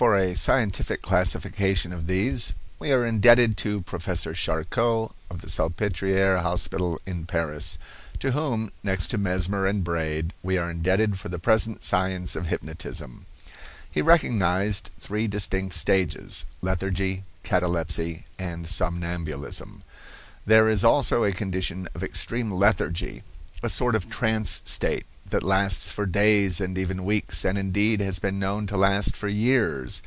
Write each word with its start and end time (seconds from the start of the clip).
For 0.00 0.16
a 0.16 0.34
scientific 0.34 1.02
classification 1.02 1.92
of 1.92 2.06
these 2.06 2.54
we 2.78 2.90
are 2.90 3.04
indebted 3.04 3.58
to 3.58 3.82
Professor 3.82 4.32
Charcot, 4.32 5.14
of 5.28 5.42
the 5.42 5.46
Salpetriere 5.46 6.38
hospital 6.40 6.98
in 7.04 7.26
Paris, 7.26 7.76
to 8.18 8.30
whom, 8.30 8.72
next 8.82 9.08
to 9.08 9.18
Mesmer 9.18 9.66
and 9.66 9.84
Braid, 9.84 10.32
we 10.42 10.56
are 10.56 10.70
indebted 10.70 11.18
for 11.18 11.28
the 11.28 11.38
present 11.38 11.84
science 11.84 12.34
of 12.34 12.46
hypnotism. 12.46 13.26
He 13.90 14.00
recognized 14.00 14.88
three 14.98 15.26
distinct 15.26 15.74
stages—lethargy, 15.74 17.24
catalepsy 17.42 18.24
and 18.38 18.70
somnambulism. 18.70 19.82
There 20.46 20.66
is 20.70 20.82
also 20.82 21.24
a 21.24 21.32
condition 21.32 21.90
of 21.94 22.02
extreme 22.02 22.50
lethargy, 22.50 23.22
a 23.62 23.68
sort 23.68 23.94
of 23.94 24.08
trance 24.08 24.62
state, 24.64 25.04
that 25.28 25.42
lasts 25.44 25.92
for 25.92 26.06
days 26.06 26.60
and 26.60 26.76
even 26.76 27.04
weeks, 27.04 27.44
and, 27.44 27.56
indeed, 27.56 28.00
has 28.00 28.18
been 28.18 28.36
known 28.36 28.66
to 28.66 28.76
last 28.76 29.14
for 29.16 29.28
years. 29.28 30.02